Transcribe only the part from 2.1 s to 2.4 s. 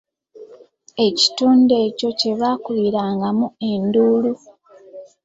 kye